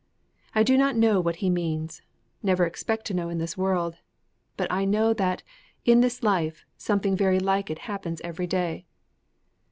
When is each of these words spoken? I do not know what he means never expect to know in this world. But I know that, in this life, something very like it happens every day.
I 0.55 0.63
do 0.63 0.79
not 0.79 0.95
know 0.95 1.21
what 1.21 1.35
he 1.45 1.49
means 1.51 2.01
never 2.41 2.65
expect 2.65 3.05
to 3.05 3.13
know 3.13 3.29
in 3.29 3.37
this 3.37 3.55
world. 3.55 3.97
But 4.57 4.71
I 4.71 4.83
know 4.83 5.13
that, 5.13 5.43
in 5.85 6.01
this 6.01 6.23
life, 6.23 6.65
something 6.75 7.15
very 7.15 7.39
like 7.39 7.69
it 7.69 7.77
happens 7.85 8.19
every 8.23 8.47
day. 8.47 8.87